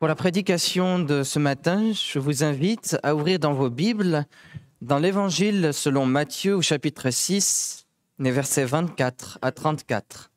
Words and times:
Pour 0.00 0.08
la 0.08 0.14
prédication 0.14 0.98
de 0.98 1.22
ce 1.22 1.38
matin, 1.38 1.92
je 1.92 2.18
vous 2.18 2.42
invite 2.42 2.96
à 3.02 3.14
ouvrir 3.14 3.38
dans 3.38 3.52
vos 3.52 3.68
Bibles, 3.68 4.24
dans 4.80 4.98
l'Évangile 4.98 5.74
selon 5.74 6.06
Matthieu 6.06 6.56
au 6.56 6.62
chapitre 6.62 7.10
6, 7.10 7.86
les 8.18 8.30
versets 8.30 8.64
24 8.64 9.38
à 9.42 9.52
34. 9.52 10.30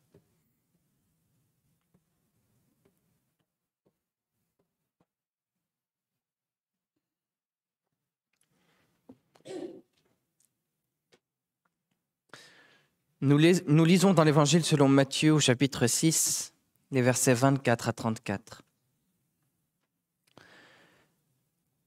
Nous, 13.21 13.37
lisons 13.85 14.13
dans 14.13 14.25
l'Évangile 14.25 14.65
selon 14.65 14.89
Matthieu 14.89 15.31
au 15.31 15.39
chapitre 15.39 15.87
6, 15.87 16.53
les 16.91 17.01
versets 17.01 17.33
24 17.33 17.87
à 17.87 17.93
34. 17.93 18.61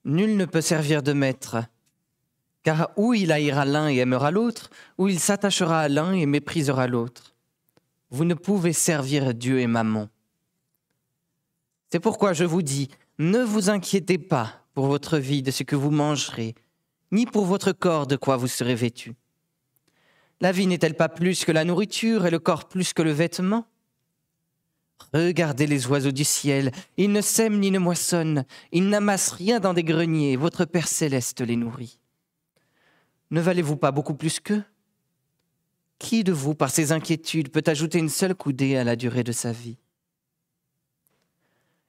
Nul 0.06 0.36
ne 0.36 0.44
peut 0.44 0.60
servir 0.60 1.02
de 1.02 1.12
maître, 1.12 1.64
car 2.62 2.90
ou 2.96 3.12
il 3.12 3.32
haïra 3.32 3.64
l'un 3.64 3.88
et 3.88 3.96
aimera 3.96 4.30
l'autre, 4.30 4.70
ou 4.98 5.08
il 5.08 5.18
s'attachera 5.18 5.80
à 5.80 5.88
l'un 5.88 6.12
et 6.12 6.26
méprisera 6.26 6.86
l'autre. 6.86 7.34
Vous 8.10 8.24
ne 8.24 8.34
pouvez 8.34 8.72
servir 8.72 9.34
Dieu 9.34 9.58
et 9.58 9.66
Mammon. 9.66 10.08
C'est 11.90 11.98
pourquoi 11.98 12.34
je 12.34 12.44
vous 12.44 12.62
dis, 12.62 12.88
ne 13.18 13.40
vous 13.40 13.68
inquiétez 13.68 14.18
pas 14.18 14.64
pour 14.74 14.86
votre 14.86 15.18
vie 15.18 15.42
de 15.42 15.50
ce 15.50 15.64
que 15.64 15.74
vous 15.74 15.90
mangerez, 15.90 16.54
ni 17.10 17.26
pour 17.26 17.44
votre 17.44 17.72
corps 17.72 18.06
de 18.06 18.14
quoi 18.14 18.36
vous 18.36 18.46
serez 18.46 18.76
vêtu. 18.76 19.16
La 20.40 20.52
vie 20.52 20.68
n'est-elle 20.68 20.94
pas 20.94 21.08
plus 21.08 21.44
que 21.44 21.50
la 21.50 21.64
nourriture 21.64 22.26
et 22.26 22.30
le 22.30 22.38
corps 22.38 22.68
plus 22.68 22.92
que 22.92 23.02
le 23.02 23.10
vêtement? 23.10 23.66
Regardez 25.12 25.66
les 25.66 25.86
oiseaux 25.86 26.12
du 26.12 26.24
ciel, 26.24 26.72
ils 26.96 27.12
ne 27.12 27.20
sèment 27.20 27.58
ni 27.58 27.70
ne 27.70 27.78
moissonnent, 27.78 28.44
ils 28.72 28.88
n'amassent 28.88 29.32
rien 29.32 29.60
dans 29.60 29.74
des 29.74 29.84
greniers, 29.84 30.36
votre 30.36 30.64
Père 30.64 30.88
céleste 30.88 31.40
les 31.40 31.56
nourrit. 31.56 32.00
Ne 33.30 33.40
valez-vous 33.40 33.76
pas 33.76 33.92
beaucoup 33.92 34.14
plus 34.14 34.40
qu'eux? 34.40 34.64
Qui 35.98 36.24
de 36.24 36.32
vous, 36.32 36.54
par 36.54 36.70
ses 36.70 36.92
inquiétudes, 36.92 37.50
peut 37.50 37.64
ajouter 37.66 37.98
une 37.98 38.08
seule 38.08 38.34
coudée 38.34 38.76
à 38.76 38.84
la 38.84 38.96
durée 38.96 39.24
de 39.24 39.32
sa 39.32 39.52
vie? 39.52 39.78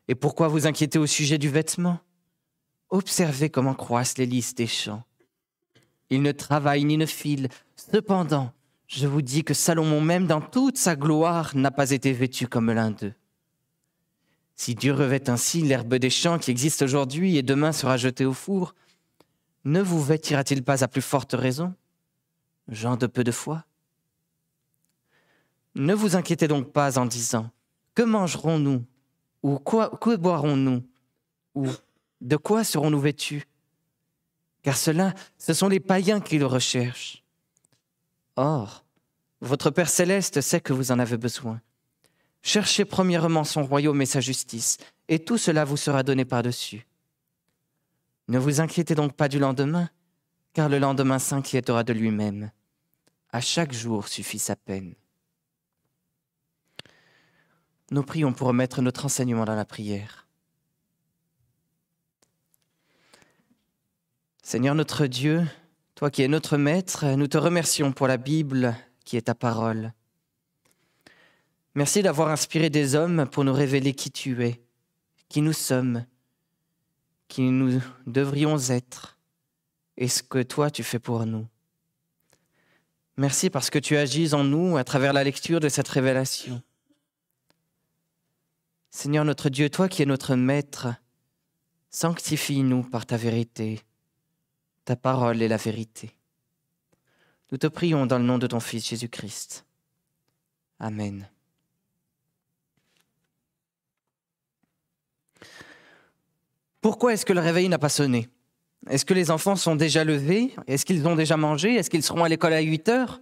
Et 0.08 0.16
pourquoi 0.16 0.48
vous 0.48 0.66
inquiétez 0.66 0.98
au 0.98 1.06
sujet 1.06 1.38
du 1.38 1.50
vêtement? 1.50 2.00
Observez 2.90 3.50
comment 3.50 3.74
croissent 3.74 4.18
les 4.18 4.26
lys 4.26 4.56
des 4.56 4.68
champs. 4.68 5.04
Ils 6.10 6.22
ne 6.22 6.32
travaillent 6.32 6.86
ni 6.86 6.98
ne 6.98 7.06
filent, 7.06 7.50
cependant, 7.76 8.54
je 8.88 9.06
vous 9.06 9.22
dis 9.22 9.44
que 9.44 9.54
Salomon 9.54 10.02
même, 10.02 10.28
dans 10.28 10.42
toute 10.42 10.78
sa 10.78 10.96
gloire, 10.96 11.56
n'a 11.56 11.72
pas 11.72 11.92
été 11.92 12.14
vêtu 12.14 12.48
comme 12.48 12.72
l'un 12.72 12.92
d'eux. 12.92 13.14
Si 14.56 14.74
Dieu 14.74 14.94
revêt 14.94 15.30
ainsi 15.30 15.62
l'herbe 15.62 15.96
des 15.96 16.10
champs 16.10 16.40
qui 16.40 16.52
existe 16.52 16.82
aujourd'hui 16.82 17.38
et 17.38 17.44
demain 17.44 17.72
sera 17.72 17.98
jetée 17.98 18.26
au 18.26 18.34
four, 18.34 18.74
ne 19.66 19.82
vous 19.82 20.02
vêtira-t-il 20.02 20.64
pas 20.64 20.84
à 20.84 20.88
plus 20.88 21.02
forte 21.02 21.34
raison, 21.34 21.76
gens 22.70 22.96
de 22.96 23.08
peu 23.08 23.24
de 23.24 23.32
foi? 23.32 23.66
Ne 25.76 25.94
vous 25.94 26.16
inquiétez 26.16 26.48
donc 26.48 26.72
pas 26.72 26.98
en 26.98 27.06
disant 27.06 27.52
Que 27.94 28.02
mangerons-nous? 28.02 28.84
Ou 29.44 29.60
quoi, 29.60 29.92
que 30.02 30.16
boirons-nous? 30.16 30.84
Ou 31.54 31.68
de 32.22 32.36
quoi 32.36 32.64
serons-nous 32.64 33.00
vêtus? 33.00 33.44
Car 34.64 34.76
cela, 34.76 35.14
ce 35.38 35.54
sont 35.54 35.68
les 35.68 35.80
païens 35.80 36.20
qui 36.20 36.40
le 36.40 36.48
recherchent. 36.48 37.24
Or, 38.38 38.86
votre 39.42 39.72
Père 39.72 39.90
céleste 39.90 40.42
sait 40.42 40.62
que 40.62 40.74
vous 40.74 40.92
en 40.92 41.00
avez 41.00 41.18
besoin. 41.18 41.60
Cherchez 42.44 42.86
premièrement 42.86 43.44
son 43.44 43.66
royaume 43.66 44.02
et 44.02 44.06
sa 44.06 44.22
justice, 44.22 44.78
et 45.08 45.20
tout 45.20 45.38
cela 45.38 45.66
vous 45.66 45.76
sera 45.76 46.04
donné 46.04 46.24
par-dessus. 46.24 46.88
Ne 48.28 48.38
vous 48.38 48.62
inquiétez 48.62 48.94
donc 48.94 49.14
pas 49.14 49.28
du 49.28 49.40
lendemain, 49.40 49.90
car 50.54 50.70
le 50.70 50.80
lendemain 50.80 51.20
s'inquiétera 51.20 51.84
de 51.84 51.94
lui-même. 51.94 52.52
À 53.32 53.42
chaque 53.42 53.74
jour 53.74 54.08
suffit 54.08 54.40
sa 54.40 54.56
peine. 54.56 54.94
Nous 57.90 58.04
prions 58.04 58.34
pour 58.34 58.48
remettre 58.48 58.82
notre 58.82 59.06
enseignement 59.06 59.46
dans 59.46 59.56
la 59.56 59.66
prière. 59.66 60.28
Seigneur 64.44 64.76
notre 64.76 65.08
Dieu, 65.08 65.46
toi 65.98 66.12
qui 66.12 66.22
es 66.22 66.28
notre 66.28 66.58
Maître, 66.58 67.06
nous 67.16 67.28
te 67.28 67.40
remercions 67.40 67.92
pour 67.92 68.08
la 68.08 68.18
Bible 68.18 68.78
qui 69.04 69.18
est 69.18 69.24
ta 69.24 69.34
parole. 69.34 69.94
Merci 71.74 72.04
d'avoir 72.04 72.30
inspiré 72.30 72.70
des 72.70 72.94
hommes 72.94 73.28
pour 73.28 73.44
nous 73.44 73.52
révéler 73.52 73.96
qui 73.96 74.12
tu 74.12 74.46
es, 74.46 74.62
qui 75.28 75.42
nous 75.42 75.54
sommes, 75.54 76.06
qui 77.28 77.50
nous 77.50 77.82
devrions 78.06 78.60
être 78.70 79.18
et 79.98 80.08
ce 80.08 80.22
que 80.22 80.44
toi 80.44 80.70
tu 80.70 80.84
fais 80.84 81.00
pour 81.00 81.26
nous. 81.26 81.48
Merci 83.18 83.50
parce 83.50 83.72
que 83.72 83.80
tu 83.80 83.98
agis 83.98 84.36
en 84.36 84.44
nous 84.44 84.78
à 84.78 84.84
travers 84.84 85.14
la 85.14 85.24
lecture 85.24 85.60
de 85.60 85.68
cette 85.68 85.88
révélation. 85.88 86.62
Seigneur 88.92 89.26
notre 89.26 89.50
Dieu, 89.50 89.72
toi 89.72 89.90
qui 89.90 90.04
es 90.04 90.06
notre 90.06 90.36
Maître, 90.36 90.90
sanctifie-nous 91.90 92.84
par 92.84 93.08
ta 93.08 93.18
vérité. 93.18 93.82
Ta 94.88 94.96
parole 94.96 95.42
est 95.42 95.50
la 95.50 95.58
vérité. 95.58 96.16
Nous 97.52 97.58
te 97.58 97.68
prions 97.68 98.06
dans 98.06 98.20
le 98.20 98.24
nom 98.24 98.38
de 98.38 98.48
ton 98.48 98.62
Fils 98.62 98.88
Jésus-Christ. 98.88 99.66
Amen. 100.80 101.30
Pourquoi 106.80 107.12
est-ce 107.12 107.26
que 107.26 107.34
le 107.34 107.42
réveil 107.42 107.68
n'a 107.68 107.78
pas 107.78 107.90
sonné? 107.90 108.30
Est-ce 108.90 109.04
que 109.04 109.14
les 109.14 109.30
enfants 109.30 109.58
sont 109.58 109.76
déjà 109.76 110.06
levés? 110.06 110.56
Est-ce 110.68 110.86
qu'ils 110.86 111.06
ont 111.06 111.18
déjà 111.18 111.36
mangé? 111.36 111.76
Est-ce 111.76 111.90
qu'ils 111.90 112.02
seront 112.02 112.24
à 112.24 112.30
l'école 112.30 112.54
à 112.54 112.62
8 112.62 112.88
heures? 112.88 113.22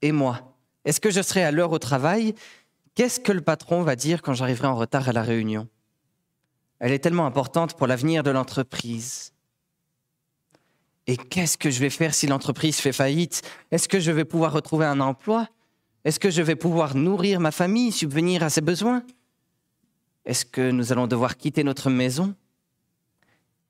Et 0.00 0.10
moi 0.10 0.56
Est-ce 0.84 1.00
que 1.00 1.12
je 1.12 1.22
serai 1.22 1.44
à 1.44 1.52
l'heure 1.52 1.70
au 1.70 1.78
travail? 1.78 2.34
Qu'est-ce 2.96 3.20
que 3.20 3.30
le 3.30 3.42
patron 3.42 3.84
va 3.84 3.94
dire 3.94 4.22
quand 4.22 4.34
j'arriverai 4.34 4.66
en 4.66 4.74
retard 4.74 5.08
à 5.08 5.12
la 5.12 5.22
réunion? 5.22 5.68
Elle 6.80 6.90
est 6.90 6.98
tellement 6.98 7.26
importante 7.26 7.76
pour 7.76 7.86
l'avenir 7.86 8.24
de 8.24 8.32
l'entreprise. 8.32 9.32
Et 11.06 11.16
qu'est-ce 11.16 11.58
que 11.58 11.70
je 11.70 11.80
vais 11.80 11.90
faire 11.90 12.14
si 12.14 12.26
l'entreprise 12.26 12.76
fait 12.76 12.92
faillite? 12.92 13.42
Est-ce 13.70 13.88
que 13.88 13.98
je 13.98 14.12
vais 14.12 14.24
pouvoir 14.24 14.52
retrouver 14.52 14.86
un 14.86 15.00
emploi? 15.00 15.48
Est-ce 16.04 16.20
que 16.20 16.30
je 16.30 16.42
vais 16.42 16.56
pouvoir 16.56 16.94
nourrir 16.94 17.40
ma 17.40 17.50
famille, 17.50 17.92
subvenir 17.92 18.42
à 18.42 18.50
ses 18.50 18.60
besoins? 18.60 19.02
Est-ce 20.24 20.44
que 20.44 20.70
nous 20.70 20.92
allons 20.92 21.08
devoir 21.08 21.36
quitter 21.36 21.64
notre 21.64 21.90
maison? 21.90 22.34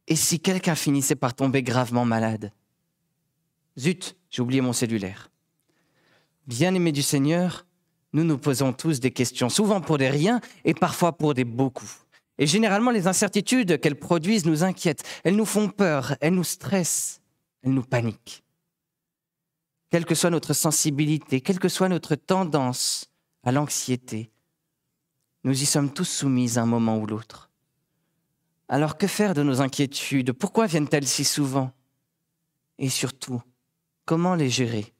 Et 0.08 0.16
si 0.16 0.40
quelqu'un 0.40 0.74
finissait 0.74 1.16
par 1.16 1.34
tomber 1.34 1.62
gravement 1.62 2.04
malade? 2.04 2.52
Zut, 3.78 4.16
j'ai 4.30 4.42
oublié 4.42 4.60
mon 4.60 4.74
cellulaire. 4.74 5.30
Bien-aimés 6.46 6.92
du 6.92 7.02
Seigneur, 7.02 7.66
nous 8.12 8.24
nous 8.24 8.36
posons 8.36 8.74
tous 8.74 9.00
des 9.00 9.10
questions, 9.10 9.48
souvent 9.48 9.80
pour 9.80 9.96
des 9.96 10.10
riens 10.10 10.40
et 10.64 10.74
parfois 10.74 11.16
pour 11.16 11.32
des 11.32 11.44
beaucoup. 11.44 11.90
Et 12.36 12.46
généralement, 12.46 12.90
les 12.90 13.06
incertitudes 13.06 13.80
qu'elles 13.80 13.98
produisent 13.98 14.44
nous 14.44 14.64
inquiètent, 14.64 15.04
elles 15.24 15.36
nous 15.36 15.46
font 15.46 15.68
peur, 15.68 16.16
elles 16.20 16.34
nous 16.34 16.44
stressent 16.44 17.21
elle 17.62 17.74
nous 17.74 17.82
panique. 17.82 18.42
Quelle 19.90 20.06
que 20.06 20.14
soit 20.14 20.30
notre 20.30 20.54
sensibilité, 20.54 21.40
quelle 21.40 21.58
que 21.58 21.68
soit 21.68 21.88
notre 21.88 22.14
tendance 22.14 23.10
à 23.44 23.52
l'anxiété, 23.52 24.30
nous 25.44 25.62
y 25.62 25.66
sommes 25.66 25.92
tous 25.92 26.04
soumis 26.04 26.58
à 26.58 26.62
un 26.62 26.66
moment 26.66 26.98
ou 26.98 27.06
l'autre. 27.06 27.50
Alors 28.68 28.96
que 28.96 29.06
faire 29.06 29.34
de 29.34 29.42
nos 29.42 29.60
inquiétudes? 29.60 30.32
Pourquoi 30.32 30.66
viennent-elles 30.66 31.06
si 31.06 31.24
souvent? 31.24 31.72
Et 32.78 32.88
surtout, 32.88 33.42
comment 34.04 34.34
les 34.34 34.48
gérer? 34.48 34.94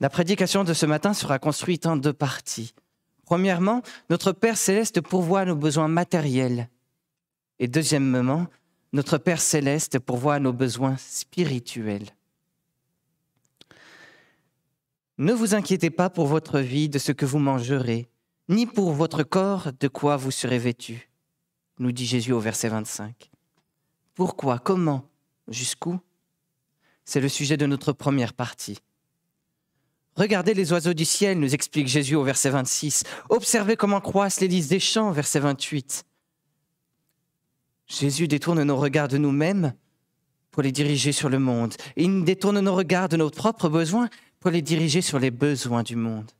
La 0.00 0.10
prédication 0.10 0.64
de 0.64 0.74
ce 0.74 0.86
matin 0.86 1.14
sera 1.14 1.38
construite 1.38 1.86
en 1.86 1.96
deux 1.96 2.12
parties. 2.12 2.74
Premièrement, 3.24 3.82
notre 4.10 4.32
Père 4.32 4.58
céleste 4.58 5.00
pourvoit 5.00 5.44
nos 5.44 5.56
besoins 5.56 5.88
matériels. 5.88 6.68
Et 7.58 7.68
deuxièmement, 7.68 8.48
notre 8.94 9.18
Père 9.18 9.40
céleste 9.40 9.98
pourvoit 9.98 10.36
à 10.36 10.38
nos 10.38 10.52
besoins 10.52 10.96
spirituels. 10.98 12.06
Ne 15.18 15.32
vous 15.32 15.56
inquiétez 15.56 15.90
pas 15.90 16.10
pour 16.10 16.28
votre 16.28 16.60
vie 16.60 16.88
de 16.88 17.00
ce 17.00 17.10
que 17.10 17.26
vous 17.26 17.40
mangerez, 17.40 18.08
ni 18.48 18.66
pour 18.66 18.92
votre 18.92 19.24
corps 19.24 19.70
de 19.78 19.88
quoi 19.88 20.16
vous 20.16 20.30
serez 20.30 20.60
vêtu, 20.60 21.10
nous 21.80 21.90
dit 21.90 22.06
Jésus 22.06 22.32
au 22.32 22.38
verset 22.38 22.68
25. 22.68 23.32
Pourquoi 24.14 24.60
Comment 24.60 25.10
Jusqu'où? 25.48 25.98
C'est 27.04 27.20
le 27.20 27.28
sujet 27.28 27.56
de 27.56 27.66
notre 27.66 27.92
première 27.92 28.32
partie. 28.32 28.78
Regardez 30.14 30.54
les 30.54 30.72
oiseaux 30.72 30.94
du 30.94 31.04
ciel, 31.04 31.40
nous 31.40 31.52
explique 31.52 31.88
Jésus 31.88 32.14
au 32.14 32.22
verset 32.22 32.50
26. 32.50 33.02
Observez 33.28 33.74
comment 33.74 34.00
croissent 34.00 34.40
les 34.40 34.46
lys 34.46 34.68
des 34.68 34.78
champs, 34.78 35.10
verset 35.10 35.40
28. 35.40 36.04
Jésus 37.86 38.28
détourne 38.28 38.62
nos 38.62 38.76
regards 38.76 39.08
de 39.08 39.18
nous-mêmes 39.18 39.74
pour 40.50 40.62
les 40.62 40.72
diriger 40.72 41.12
sur 41.12 41.28
le 41.28 41.38
monde. 41.38 41.74
il 41.96 42.24
détourne 42.24 42.60
nos 42.60 42.74
regards 42.74 43.08
de 43.08 43.16
nos 43.16 43.30
propres 43.30 43.68
besoins 43.68 44.08
pour 44.40 44.50
les 44.50 44.62
diriger 44.62 45.00
sur 45.00 45.18
les 45.18 45.30
besoins 45.30 45.82
du 45.82 45.96
monde. 45.96 46.30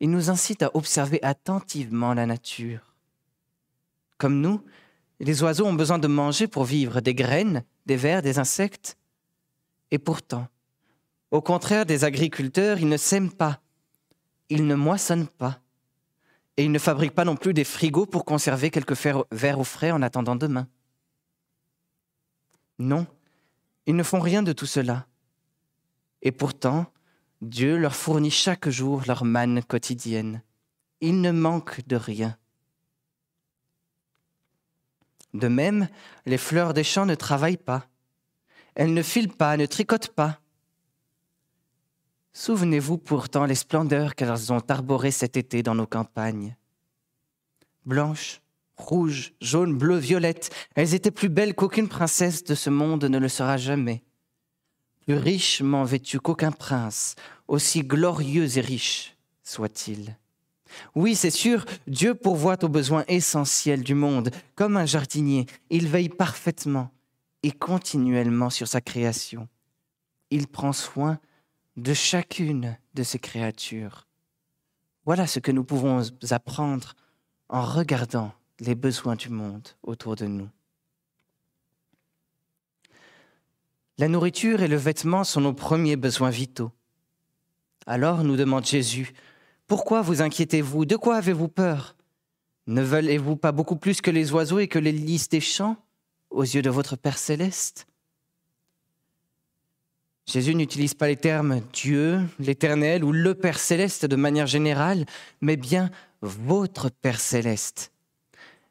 Il 0.00 0.10
nous 0.10 0.30
incite 0.30 0.62
à 0.62 0.74
observer 0.74 1.20
attentivement 1.22 2.14
la 2.14 2.26
nature. 2.26 2.94
Comme 4.18 4.40
nous, 4.40 4.62
les 5.20 5.42
oiseaux 5.42 5.66
ont 5.66 5.74
besoin 5.74 5.98
de 5.98 6.08
manger 6.08 6.46
pour 6.46 6.64
vivre 6.64 7.00
des 7.00 7.14
graines, 7.14 7.62
des 7.86 7.96
vers, 7.96 8.22
des 8.22 8.38
insectes. 8.38 8.96
Et 9.90 9.98
pourtant, 9.98 10.48
au 11.30 11.42
contraire 11.42 11.86
des 11.86 12.04
agriculteurs, 12.04 12.78
ils 12.78 12.88
ne 12.88 12.96
sèment 12.96 13.30
pas, 13.30 13.60
ils 14.48 14.66
ne 14.66 14.74
moissonnent 14.74 15.28
pas, 15.28 15.60
et 16.56 16.64
ils 16.64 16.72
ne 16.72 16.78
fabriquent 16.78 17.14
pas 17.14 17.24
non 17.24 17.36
plus 17.36 17.54
des 17.54 17.64
frigos 17.64 18.06
pour 18.06 18.24
conserver 18.24 18.70
quelques 18.70 18.96
vers 19.30 19.58
au 19.58 19.64
frais 19.64 19.90
en 19.90 20.02
attendant 20.02 20.36
demain. 20.36 20.68
Non, 22.78 23.06
ils 23.86 23.96
ne 23.96 24.02
font 24.02 24.20
rien 24.20 24.42
de 24.42 24.52
tout 24.52 24.66
cela. 24.66 25.06
Et 26.22 26.32
pourtant, 26.32 26.86
Dieu 27.40 27.76
leur 27.76 27.94
fournit 27.94 28.30
chaque 28.30 28.68
jour 28.68 29.02
leur 29.06 29.24
manne 29.24 29.62
quotidienne. 29.62 30.42
Ils 31.00 31.20
ne 31.20 31.30
manquent 31.30 31.86
de 31.86 31.96
rien. 31.96 32.36
De 35.32 35.48
même, 35.48 35.88
les 36.26 36.38
fleurs 36.38 36.74
des 36.74 36.84
champs 36.84 37.06
ne 37.06 37.14
travaillent 37.14 37.56
pas. 37.56 37.86
Elles 38.74 38.92
ne 38.92 39.02
filent 39.02 39.28
pas, 39.28 39.56
ne 39.56 39.66
tricotent 39.66 40.14
pas. 40.14 40.39
Souvenez-vous 42.32 42.98
pourtant 42.98 43.44
les 43.44 43.54
splendeurs 43.54 44.14
qu'elles 44.14 44.52
ont 44.52 44.62
arborées 44.68 45.10
cet 45.10 45.36
été 45.36 45.62
dans 45.62 45.74
nos 45.74 45.86
campagnes. 45.86 46.56
Blanches, 47.84 48.40
rouges, 48.76 49.32
jaunes, 49.40 49.76
bleues, 49.76 49.98
violettes, 49.98 50.50
elles 50.74 50.94
étaient 50.94 51.10
plus 51.10 51.28
belles 51.28 51.54
qu'aucune 51.54 51.88
princesse 51.88 52.44
de 52.44 52.54
ce 52.54 52.70
monde 52.70 53.04
ne 53.04 53.18
le 53.18 53.28
sera 53.28 53.56
jamais. 53.56 54.02
Plus 55.06 55.16
richement 55.16 55.84
vêtues 55.84 56.20
qu'aucun 56.20 56.52
prince, 56.52 57.16
aussi 57.48 57.82
glorieux 57.82 58.58
et 58.58 58.60
riche 58.60 59.16
soit-il. 59.50 60.16
Oui, 60.94 61.16
c'est 61.16 61.30
sûr, 61.30 61.64
Dieu 61.88 62.14
pourvoit 62.14 62.62
aux 62.64 62.68
besoins 62.68 63.04
essentiels 63.08 63.82
du 63.82 63.94
monde. 63.94 64.30
Comme 64.54 64.76
un 64.76 64.86
jardinier, 64.86 65.46
il 65.68 65.88
veille 65.88 66.08
parfaitement 66.08 66.90
et 67.42 67.50
continuellement 67.50 68.50
sur 68.50 68.68
sa 68.68 68.80
création. 68.80 69.48
Il 70.30 70.46
prend 70.46 70.72
soin 70.72 71.18
de 71.76 71.94
chacune 71.94 72.76
de 72.94 73.02
ses 73.02 73.18
créatures. 73.18 74.06
Voilà 75.04 75.26
ce 75.26 75.38
que 75.38 75.52
nous 75.52 75.64
pouvons 75.64 76.02
apprendre 76.30 76.94
en 77.48 77.62
regardant 77.62 78.32
les 78.60 78.74
besoins 78.74 79.16
du 79.16 79.28
monde 79.28 79.68
autour 79.82 80.16
de 80.16 80.26
nous. 80.26 80.48
La 83.98 84.08
nourriture 84.08 84.62
et 84.62 84.68
le 84.68 84.76
vêtement 84.76 85.24
sont 85.24 85.40
nos 85.40 85.52
premiers 85.52 85.96
besoins 85.96 86.30
vitaux. 86.30 86.70
Alors 87.86 88.24
nous 88.24 88.36
demande 88.36 88.64
Jésus, 88.64 89.12
pourquoi 89.66 90.02
vous 90.02 90.22
inquiétez-vous? 90.22 90.84
De 90.84 90.96
quoi 90.96 91.16
avez-vous 91.16 91.48
peur? 91.48 91.96
Ne 92.66 92.82
veulez-vous 92.82 93.36
pas 93.36 93.52
beaucoup 93.52 93.76
plus 93.76 94.00
que 94.00 94.10
les 94.10 94.32
oiseaux 94.32 94.58
et 94.58 94.68
que 94.68 94.78
les 94.78 94.92
lys 94.92 95.28
des 95.28 95.40
champs 95.40 95.76
aux 96.30 96.42
yeux 96.42 96.62
de 96.62 96.70
votre 96.70 96.96
Père 96.96 97.18
céleste? 97.18 97.86
Jésus 100.30 100.54
n'utilise 100.54 100.94
pas 100.94 101.08
les 101.08 101.16
termes 101.16 101.60
Dieu, 101.72 102.20
l'Éternel 102.38 103.02
ou 103.02 103.10
le 103.10 103.34
Père 103.34 103.58
céleste 103.58 104.06
de 104.06 104.14
manière 104.14 104.46
générale, 104.46 105.04
mais 105.40 105.56
bien 105.56 105.90
votre 106.22 106.88
Père 106.88 107.18
céleste. 107.18 107.90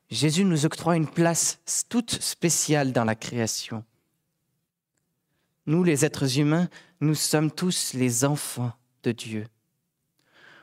Jésus 0.10 0.46
nous 0.46 0.66
octroie 0.66 0.96
une 0.96 1.10
place 1.10 1.60
toute 1.90 2.12
spéciale 2.12 2.94
dans 2.94 3.04
la 3.04 3.16
création. 3.16 3.84
Nous, 5.66 5.84
les 5.84 6.06
êtres 6.06 6.40
humains, 6.40 6.70
nous 7.02 7.14
sommes 7.14 7.52
tous 7.52 7.94
les 7.94 8.24
enfants 8.24 8.72
de 9.04 9.12
Dieu. 9.12 9.46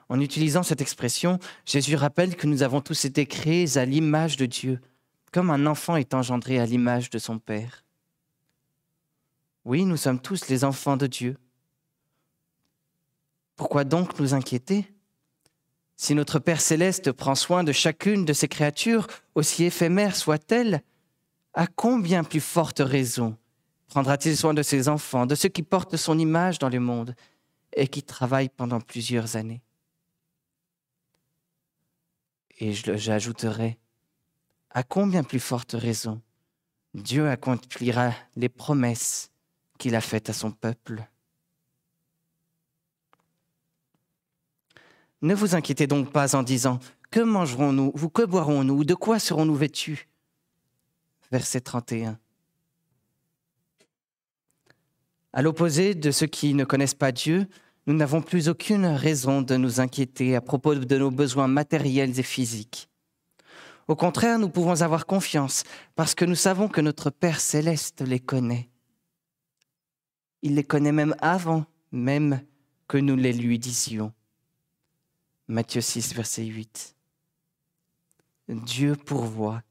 En 0.08 0.18
utilisant 0.18 0.62
cette 0.62 0.80
expression, 0.80 1.38
Jésus 1.66 1.96
rappelle 1.96 2.36
que 2.36 2.46
nous 2.46 2.62
avons 2.62 2.80
tous 2.80 3.04
été 3.04 3.26
créés 3.26 3.76
à 3.76 3.84
l'image 3.84 4.38
de 4.38 4.46
Dieu, 4.46 4.80
comme 5.30 5.50
un 5.50 5.66
enfant 5.66 5.96
est 5.96 6.14
engendré 6.14 6.58
à 6.58 6.64
l'image 6.64 7.10
de 7.10 7.18
son 7.18 7.38
Père. 7.38 7.85
Oui, 9.66 9.84
nous 9.84 9.96
sommes 9.96 10.20
tous 10.20 10.46
les 10.46 10.62
enfants 10.62 10.96
de 10.96 11.08
Dieu. 11.08 11.36
Pourquoi 13.56 13.82
donc 13.82 14.16
nous 14.20 14.32
inquiéter? 14.32 14.88
Si 15.96 16.14
notre 16.14 16.38
Père 16.38 16.60
céleste 16.60 17.10
prend 17.10 17.34
soin 17.34 17.64
de 17.64 17.72
chacune 17.72 18.24
de 18.24 18.32
ses 18.32 18.46
créatures, 18.46 19.08
aussi 19.34 19.64
éphémères 19.64 20.14
soient-elles, 20.14 20.82
à 21.52 21.66
combien 21.66 22.22
plus 22.22 22.40
forte 22.40 22.78
raison 22.78 23.36
prendra-t-il 23.88 24.36
soin 24.36 24.54
de 24.54 24.62
ses 24.62 24.88
enfants, 24.88 25.26
de 25.26 25.34
ceux 25.34 25.48
qui 25.48 25.64
portent 25.64 25.96
son 25.96 26.16
image 26.16 26.60
dans 26.60 26.68
le 26.68 26.78
monde 26.78 27.16
et 27.74 27.88
qui 27.88 28.04
travaillent 28.04 28.48
pendant 28.48 28.80
plusieurs 28.80 29.34
années? 29.34 29.62
Et 32.60 32.72
j'ajouterai, 32.72 33.80
à 34.70 34.84
combien 34.84 35.24
plus 35.24 35.40
forte 35.40 35.72
raison 35.72 36.22
Dieu 36.94 37.28
accomplira 37.28 38.12
les 38.36 38.48
promesses 38.48 39.32
qu'il 39.76 39.94
a 39.94 40.00
faites 40.00 40.30
à 40.30 40.32
son 40.32 40.50
peuple. 40.50 41.06
Ne 45.22 45.34
vous 45.34 45.54
inquiétez 45.54 45.86
donc 45.86 46.12
pas 46.12 46.36
en 46.36 46.42
disant 46.42 46.78
Que 47.10 47.20
mangerons-nous 47.20 47.92
ou 47.94 48.08
que 48.08 48.22
boirons-nous 48.22 48.74
ou 48.74 48.84
de 48.84 48.94
quoi 48.94 49.18
serons-nous 49.18 49.54
vêtus? 49.54 50.08
Verset 51.32 51.60
31. 51.60 52.18
À 55.32 55.42
l'opposé 55.42 55.94
de 55.94 56.10
ceux 56.10 56.26
qui 56.26 56.54
ne 56.54 56.64
connaissent 56.64 56.94
pas 56.94 57.12
Dieu, 57.12 57.46
nous 57.86 57.94
n'avons 57.94 58.22
plus 58.22 58.48
aucune 58.48 58.86
raison 58.86 59.42
de 59.42 59.56
nous 59.56 59.80
inquiéter 59.80 60.34
à 60.34 60.40
propos 60.40 60.74
de 60.74 60.98
nos 60.98 61.10
besoins 61.10 61.46
matériels 61.46 62.18
et 62.18 62.22
physiques. 62.22 62.88
Au 63.88 63.94
contraire, 63.94 64.38
nous 64.38 64.48
pouvons 64.48 64.82
avoir 64.82 65.06
confiance 65.06 65.62
parce 65.94 66.14
que 66.14 66.24
nous 66.24 66.34
savons 66.34 66.68
que 66.68 66.80
notre 66.80 67.10
Père 67.10 67.40
céleste 67.40 68.00
les 68.00 68.18
connaît. 68.18 68.68
Il 70.46 70.54
les 70.54 70.62
connaît 70.62 70.92
même 70.92 71.16
avant 71.20 71.66
même 71.90 72.40
que 72.86 72.98
nous 72.98 73.16
les 73.16 73.32
lui 73.32 73.58
disions. 73.58 74.12
Matthieu 75.48 75.80
6, 75.80 76.14
verset 76.14 76.44
8. 76.44 76.94
Dieu 78.50 78.94
pourvoit. 78.94 79.64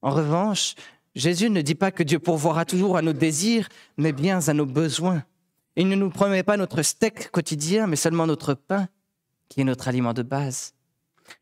En 0.00 0.10
revanche, 0.10 0.76
Jésus 1.16 1.50
ne 1.50 1.60
dit 1.60 1.74
pas 1.74 1.90
que 1.90 2.04
Dieu 2.04 2.20
pourvoira 2.20 2.64
toujours 2.64 2.96
à 2.96 3.02
nos 3.02 3.12
désirs, 3.12 3.68
mais 3.96 4.12
bien 4.12 4.38
à 4.46 4.54
nos 4.54 4.64
besoins. 4.64 5.24
Il 5.74 5.88
ne 5.88 5.96
nous 5.96 6.08
promet 6.08 6.44
pas 6.44 6.56
notre 6.56 6.82
steak 6.82 7.32
quotidien, 7.32 7.88
mais 7.88 7.96
seulement 7.96 8.28
notre 8.28 8.54
pain, 8.54 8.86
qui 9.48 9.60
est 9.60 9.64
notre 9.64 9.88
aliment 9.88 10.14
de 10.14 10.22
base. 10.22 10.72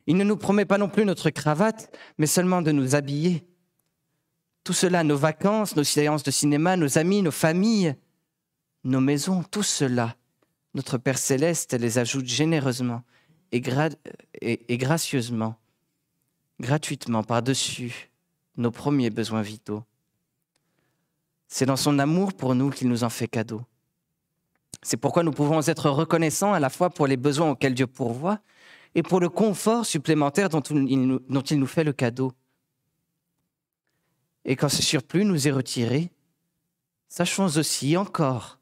Il 0.07 0.17
ne 0.17 0.25
nous 0.25 0.39
promet 0.39 0.65
pas 0.65 0.79
non 0.79 0.89
plus 0.89 1.05
notre 1.05 1.29
cravate, 1.29 1.95
mais 2.17 2.27
seulement 2.27 2.63
de 2.63 2.73
nous 2.73 2.95
habiller. 2.95 3.47
Tout 4.65 4.73
cela, 4.73 5.05
nos 5.05 5.19
vacances, 5.19 5.77
nos 5.77 5.85
séances 5.85 6.23
de 6.23 6.31
cinéma, 6.31 6.79
nos 6.79 6.97
amis, 6.97 7.21
nos 7.21 7.31
familles, 7.31 7.95
nos 8.85 9.01
maisons, 9.01 9.43
tout 9.43 9.63
cela, 9.63 10.17
notre 10.75 10.99
Père 10.99 11.19
céleste 11.19 11.75
les 11.75 11.99
ajoute 11.99 12.27
généreusement 12.27 13.03
et, 13.53 13.61
gracieusement, 13.61 15.57
gratuitement 16.61 17.23
par-dessus 17.23 18.11
nos 18.57 18.71
premiers 18.71 19.11
besoins 19.11 19.43
vitaux. 19.43 19.85
C'est 21.49 21.67
dans 21.67 21.77
son 21.77 21.99
amour 21.99 22.33
pour 22.33 22.55
nous 22.55 22.71
qu'il 22.71 22.89
nous 22.89 23.03
en 23.03 23.11
fait 23.11 23.27
cadeau. 23.27 23.63
C'est 24.83 24.97
pourquoi 24.97 25.25
nous 25.25 25.33
pouvons 25.33 25.61
être 25.63 25.91
reconnaissants 25.91 26.53
à 26.53 26.61
la 26.61 26.71
fois 26.71 26.91
pour 26.91 27.07
les 27.07 27.17
besoins 27.17 27.51
auxquels 27.51 27.75
Dieu 27.75 27.87
pourvoit 27.87 28.39
et 28.95 29.03
pour 29.03 29.21
le 29.21 29.29
confort 29.29 29.85
supplémentaire 29.85 30.49
dont 30.49 30.61
il 30.61 31.07
nous, 31.07 31.67
fait 31.67 31.85
le 31.85 31.93
cadeau. 31.93 32.33
Et 34.45 34.57
quand 34.57 34.69
ce 34.69 34.83
surplus 34.83 35.25
nous 35.25 35.49
est 35.49 35.53
retiré, 35.53 36.11
sachons 37.09 37.57
aussi 37.57 37.97
encore 37.97 38.60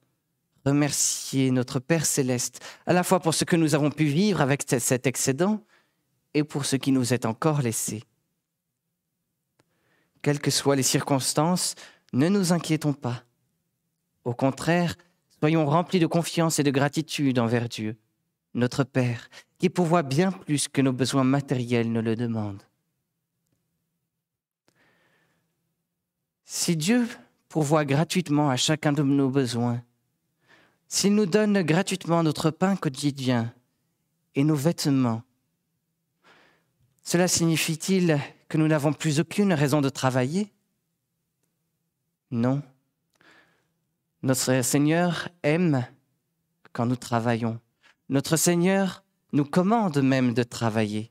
remercier 0.68 1.50
notre 1.50 1.80
Père 1.80 2.06
céleste, 2.06 2.64
à 2.86 2.92
la 2.92 3.02
fois 3.02 3.20
pour 3.20 3.34
ce 3.34 3.44
que 3.44 3.56
nous 3.56 3.74
avons 3.74 3.90
pu 3.90 4.04
vivre 4.04 4.40
avec 4.40 4.62
cet 4.66 5.06
excédent 5.06 5.64
et 6.34 6.44
pour 6.44 6.64
ce 6.64 6.76
qui 6.76 6.92
nous 6.92 7.12
est 7.12 7.26
encore 7.26 7.62
laissé. 7.62 8.02
Quelles 10.22 10.40
que 10.40 10.50
soient 10.50 10.76
les 10.76 10.82
circonstances, 10.82 11.74
ne 12.12 12.28
nous 12.28 12.52
inquiétons 12.52 12.92
pas. 12.92 13.22
Au 14.24 14.34
contraire, 14.34 14.94
Soyons 15.40 15.66
remplis 15.66 16.00
de 16.00 16.06
confiance 16.06 16.58
et 16.58 16.64
de 16.64 16.70
gratitude 16.72 17.38
envers 17.38 17.68
Dieu, 17.68 17.96
notre 18.54 18.82
Père, 18.82 19.28
qui 19.58 19.70
pourvoit 19.70 20.02
bien 20.02 20.32
plus 20.32 20.66
que 20.66 20.80
nos 20.80 20.92
besoins 20.92 21.22
matériels 21.22 21.92
ne 21.92 22.00
le 22.00 22.16
demandent. 22.16 22.62
Si 26.44 26.76
Dieu 26.76 27.06
pourvoit 27.48 27.84
gratuitement 27.84 28.50
à 28.50 28.56
chacun 28.56 28.92
de 28.92 29.02
nos 29.02 29.30
besoins, 29.30 29.80
s'il 30.88 31.14
nous 31.14 31.26
donne 31.26 31.62
gratuitement 31.62 32.22
notre 32.22 32.50
pain 32.50 32.74
quotidien 32.76 33.52
et 34.34 34.42
nos 34.42 34.54
vêtements, 34.54 35.22
cela 37.02 37.28
signifie-t-il 37.28 38.18
que 38.48 38.58
nous 38.58 38.68
n'avons 38.68 38.92
plus 38.92 39.20
aucune 39.20 39.52
raison 39.52 39.80
de 39.80 39.88
travailler? 39.88 40.52
Non. 42.30 42.62
Notre 44.22 44.62
Seigneur 44.62 45.28
aime 45.42 45.86
quand 46.72 46.86
nous 46.86 46.96
travaillons. 46.96 47.60
Notre 48.08 48.36
Seigneur 48.36 49.04
nous 49.32 49.44
commande 49.44 49.98
même 49.98 50.34
de 50.34 50.42
travailler. 50.42 51.10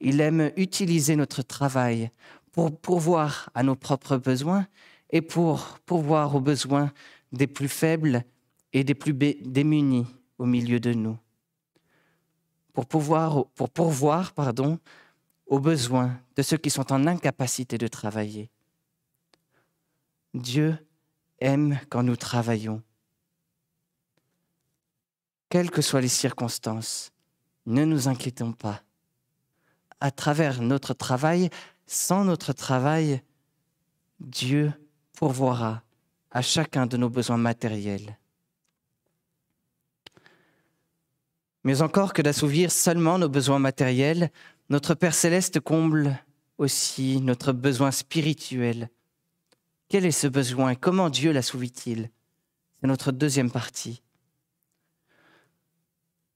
Il 0.00 0.20
aime 0.20 0.52
utiliser 0.56 1.16
notre 1.16 1.42
travail 1.42 2.10
pour 2.52 2.78
pourvoir 2.78 3.50
à 3.54 3.62
nos 3.62 3.76
propres 3.76 4.18
besoins 4.18 4.66
et 5.10 5.22
pour 5.22 5.78
pourvoir 5.86 6.34
aux 6.34 6.40
besoins 6.40 6.92
des 7.36 7.46
plus 7.46 7.68
faibles 7.68 8.24
et 8.72 8.84
des 8.84 8.94
plus 8.94 9.12
démunis 9.12 10.06
au 10.38 10.46
milieu 10.46 10.80
de 10.80 10.92
nous. 10.92 11.18
Pour, 12.72 12.86
pouvoir, 12.86 13.46
pour 13.54 13.70
pourvoir 13.70 14.32
pardon, 14.32 14.78
aux 15.46 15.60
besoins 15.60 16.20
de 16.36 16.42
ceux 16.42 16.56
qui 16.56 16.70
sont 16.70 16.92
en 16.92 17.06
incapacité 17.06 17.78
de 17.78 17.88
travailler. 17.88 18.50
Dieu 20.34 20.76
aime 21.40 21.80
quand 21.88 22.02
nous 22.02 22.16
travaillons. 22.16 22.82
Quelles 25.48 25.70
que 25.70 25.80
soient 25.82 26.00
les 26.00 26.08
circonstances, 26.08 27.12
ne 27.66 27.84
nous 27.84 28.08
inquiétons 28.08 28.52
pas. 28.52 28.82
À 30.00 30.10
travers 30.10 30.60
notre 30.60 30.92
travail, 30.92 31.48
sans 31.86 32.24
notre 32.24 32.52
travail, 32.52 33.22
Dieu 34.20 34.72
pourvoira 35.14 35.85
à 36.30 36.42
chacun 36.42 36.86
de 36.86 36.96
nos 36.96 37.08
besoins 37.08 37.36
matériels. 37.36 38.18
Mais 41.64 41.82
encore 41.82 42.12
que 42.12 42.22
d'assouvir 42.22 42.70
seulement 42.70 43.18
nos 43.18 43.28
besoins 43.28 43.58
matériels, 43.58 44.30
notre 44.68 44.94
Père 44.94 45.14
céleste 45.14 45.60
comble 45.60 46.16
aussi 46.58 47.20
notre 47.20 47.52
besoin 47.52 47.90
spirituel. 47.90 48.88
Quel 49.88 50.06
est 50.06 50.10
ce 50.10 50.26
besoin 50.26 50.70
et 50.70 50.76
comment 50.76 51.10
Dieu 51.10 51.32
l'assouvit-il? 51.32 52.10
C'est 52.80 52.86
notre 52.86 53.12
deuxième 53.12 53.50
partie. 53.50 54.02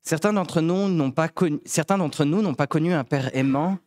Certains 0.02 0.32
d'entre 0.32 0.60
nous 0.60 0.88
n'ont 0.88 1.10
pas 1.10 1.28
connu, 1.28 1.60
certains 1.64 1.98
d'entre 1.98 2.24
nous 2.24 2.42
n'ont 2.42 2.54
pas 2.54 2.66
connu 2.66 2.92
un 2.92 3.04
Père 3.04 3.34
aimant, 3.36 3.78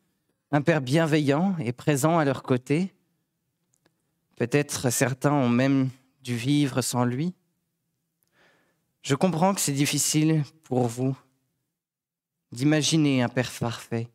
un 0.51 0.61
Père 0.61 0.81
bienveillant 0.81 1.55
et 1.59 1.73
présent 1.73 2.19
à 2.19 2.25
leur 2.25 2.43
côté. 2.43 2.93
Peut-être 4.35 4.89
certains 4.89 5.33
ont 5.33 5.49
même 5.49 5.89
dû 6.23 6.35
vivre 6.35 6.81
sans 6.81 7.05
lui. 7.05 7.33
Je 9.01 9.15
comprends 9.15 9.53
que 9.53 9.61
c'est 9.61 9.73
difficile 9.73 10.43
pour 10.63 10.87
vous 10.87 11.15
d'imaginer 12.53 13.21
un 13.21 13.29
Père 13.29 13.51
parfait. 13.59 14.07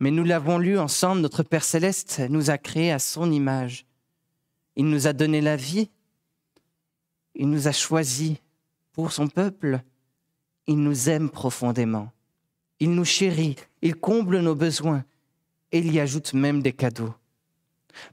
Mais 0.00 0.10
nous 0.10 0.24
l'avons 0.24 0.58
lu 0.58 0.78
ensemble, 0.78 1.20
notre 1.20 1.42
Père 1.42 1.64
céleste 1.64 2.22
nous 2.28 2.50
a 2.50 2.58
créés 2.58 2.92
à 2.92 2.98
son 2.98 3.30
image. 3.30 3.84
Il 4.76 4.86
nous 4.86 5.06
a 5.06 5.12
donné 5.12 5.40
la 5.40 5.56
vie, 5.56 5.90
il 7.34 7.50
nous 7.50 7.68
a 7.68 7.72
choisis 7.72 8.36
pour 8.92 9.12
son 9.12 9.28
peuple, 9.28 9.82
il 10.66 10.78
nous 10.78 11.08
aime 11.08 11.30
profondément, 11.30 12.10
il 12.80 12.92
nous 12.92 13.04
chérit, 13.04 13.56
il 13.82 13.94
comble 13.96 14.40
nos 14.40 14.54
besoins 14.54 15.04
et 15.72 15.78
il 15.78 15.92
y 15.92 16.00
ajoute 16.00 16.32
même 16.32 16.62
des 16.62 16.72
cadeaux. 16.72 17.14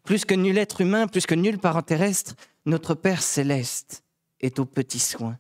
Plus 0.04 0.26
que 0.26 0.34
nul 0.34 0.58
être 0.58 0.82
humain, 0.82 1.08
plus 1.08 1.26
que 1.26 1.36
nul 1.36 1.58
parent 1.58 1.82
terrestre, 1.82 2.36
notre 2.66 2.96
Père 2.96 3.22
céleste 3.22 4.04
est 4.40 4.60
aux 4.60 4.66
petits 4.66 5.00
soins. 5.00 5.38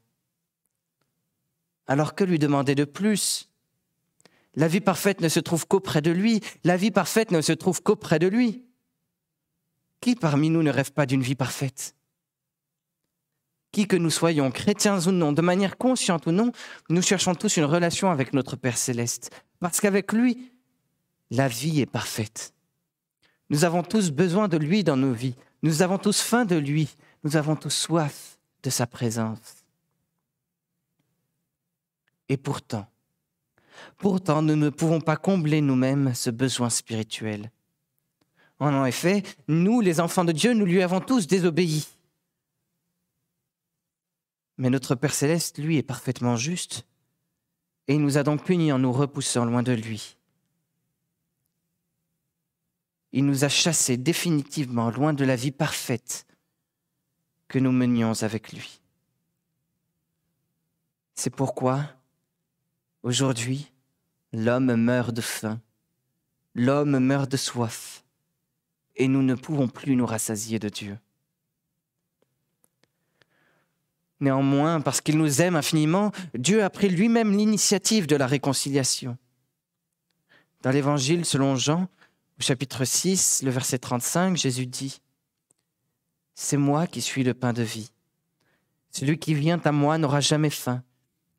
Alors 1.87 2.15
que 2.15 2.23
lui 2.23 2.39
demander 2.39 2.75
de 2.75 2.85
plus? 2.85 3.49
La 4.55 4.67
vie 4.67 4.81
parfaite 4.81 5.21
ne 5.21 5.29
se 5.29 5.39
trouve 5.39 5.67
qu'auprès 5.67 6.01
de 6.01 6.11
lui, 6.11 6.41
la 6.63 6.77
vie 6.77 6.91
parfaite 6.91 7.31
ne 7.31 7.41
se 7.41 7.53
trouve 7.53 7.81
qu'auprès 7.81 8.19
de 8.19 8.27
lui. 8.27 8.65
Qui 10.01 10.15
parmi 10.15 10.49
nous 10.49 10.63
ne 10.63 10.71
rêve 10.71 10.91
pas 10.91 11.05
d'une 11.05 11.21
vie 11.21 11.35
parfaite? 11.35 11.95
Qui 13.71 13.87
que 13.87 13.95
nous 13.95 14.09
soyons, 14.09 14.49
chrétiens 14.49 14.99
ou 15.07 15.11
non, 15.11 15.31
de 15.31 15.41
manière 15.41 15.77
consciente 15.77 16.25
ou 16.25 16.31
non, 16.31 16.51
nous 16.89 17.01
cherchons 17.01 17.35
tous 17.35 17.57
une 17.57 17.65
relation 17.65 18.09
avec 18.09 18.33
notre 18.33 18.55
Père 18.55 18.77
céleste, 18.77 19.31
parce 19.59 19.79
qu'avec 19.79 20.11
lui, 20.11 20.51
la 21.29 21.47
vie 21.47 21.81
est 21.81 21.85
parfaite. 21.85 22.53
Nous 23.49 23.63
avons 23.63 23.83
tous 23.83 24.11
besoin 24.11 24.47
de 24.47 24.57
lui 24.57 24.83
dans 24.83 24.97
nos 24.97 25.13
vies. 25.13 25.35
Nous 25.63 25.81
avons 25.81 25.97
tous 25.97 26.21
faim 26.21 26.45
de 26.45 26.55
lui. 26.55 26.95
Nous 27.23 27.35
avons 27.35 27.55
tous 27.55 27.69
soif 27.69 28.37
de 28.63 28.69
sa 28.69 28.85
présence. 28.87 29.65
Et 32.27 32.37
pourtant, 32.37 32.87
pourtant, 33.97 34.41
nous 34.41 34.55
ne 34.55 34.69
pouvons 34.69 35.01
pas 35.01 35.17
combler 35.17 35.61
nous-mêmes 35.61 36.13
ce 36.13 36.29
besoin 36.29 36.69
spirituel. 36.69 37.51
En 38.59 38.85
effet, 38.85 39.23
nous, 39.47 39.81
les 39.81 39.99
enfants 39.99 40.25
de 40.25 40.31
Dieu, 40.31 40.53
nous 40.53 40.65
lui 40.65 40.83
avons 40.83 40.99
tous 40.99 41.25
désobéi. 41.27 41.87
Mais 44.57 44.69
notre 44.69 44.95
Père 44.95 45.13
céleste, 45.13 45.57
lui, 45.57 45.77
est 45.77 45.83
parfaitement 45.83 46.35
juste, 46.35 46.85
et 47.87 47.95
il 47.95 48.01
nous 48.01 48.17
a 48.17 48.23
donc 48.23 48.43
punis 48.43 48.73
en 48.73 48.79
nous 48.79 48.91
repoussant 48.91 49.45
loin 49.45 49.63
de 49.63 49.71
lui. 49.71 50.17
Il 53.11 53.25
nous 53.25 53.43
a 53.43 53.49
chassés 53.49 53.97
définitivement 53.97 54.91
loin 54.91 55.13
de 55.13 55.25
la 55.25 55.35
vie 55.35 55.51
parfaite 55.51 56.25
que 57.47 57.59
nous 57.59 57.71
menions 57.71 58.21
avec 58.21 58.53
lui. 58.53 58.79
C'est 61.15 61.31
pourquoi, 61.31 61.83
aujourd'hui, 63.03 63.71
l'homme 64.31 64.75
meurt 64.75 65.11
de 65.13 65.21
faim, 65.21 65.59
l'homme 66.55 66.99
meurt 66.99 67.29
de 67.29 67.37
soif, 67.37 68.03
et 68.95 69.07
nous 69.07 69.23
ne 69.23 69.35
pouvons 69.35 69.67
plus 69.67 69.95
nous 69.95 70.05
rassasier 70.05 70.59
de 70.59 70.69
Dieu. 70.69 70.97
Néanmoins, 74.19 74.81
parce 74.81 75.01
qu'il 75.01 75.17
nous 75.17 75.41
aime 75.41 75.55
infiniment, 75.55 76.11
Dieu 76.33 76.63
a 76.63 76.69
pris 76.69 76.89
lui-même 76.89 77.35
l'initiative 77.35 78.05
de 78.05 78.17
la 78.17 78.27
réconciliation. 78.27 79.17
Dans 80.61 80.71
l'Évangile 80.71 81.25
selon 81.25 81.55
Jean, 81.55 81.87
au 82.39 82.43
chapitre 82.43 82.85
6, 82.85 83.43
le 83.43 83.51
verset 83.51 83.79
35, 83.79 84.37
Jésus 84.37 84.65
dit, 84.65 85.01
C'est 86.35 86.57
moi 86.57 86.87
qui 86.87 87.01
suis 87.01 87.23
le 87.23 87.33
pain 87.33 87.51
de 87.51 87.63
vie. 87.63 87.91
Celui 88.91 89.19
qui 89.19 89.33
vient 89.33 89.59
à 89.65 89.71
moi 89.71 89.97
n'aura 89.97 90.21
jamais 90.21 90.49
faim, 90.49 90.81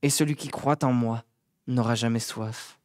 et 0.02 0.11
celui 0.11 0.37
qui 0.37 0.49
croit 0.49 0.85
en 0.85 0.92
moi 0.92 1.25
n'aura 1.66 1.95
jamais 1.95 2.21
soif. 2.21 2.78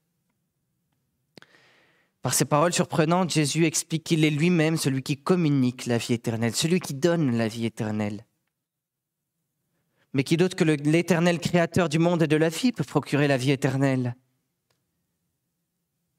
Par 2.22 2.34
ces 2.34 2.46
paroles 2.46 2.74
surprenantes, 2.74 3.32
Jésus 3.32 3.66
explique 3.66 4.06
qu'il 4.06 4.24
est 4.24 4.32
lui-même 4.32 4.78
celui 4.78 5.04
qui 5.04 5.18
communique 5.18 5.86
la 5.86 5.98
vie 5.98 6.14
éternelle, 6.14 6.56
celui 6.56 6.80
qui 6.80 6.94
donne 6.94 7.38
la 7.38 7.48
vie 7.48 7.66
éternelle. 7.66 8.26
Mais 10.14 10.24
qui 10.24 10.38
d'autre 10.38 10.56
que 10.56 10.64
l'éternel 10.64 11.40
créateur 11.40 11.90
du 11.90 12.00
monde 12.00 12.24
et 12.24 12.28
de 12.28 12.38
la 12.38 12.50
vie 12.50 12.72
peut 12.72 12.86
procurer 12.86 13.28
la 13.28 13.38
vie 13.38 13.52
éternelle? 13.52 14.16